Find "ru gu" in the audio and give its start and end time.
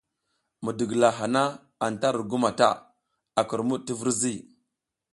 2.15-2.37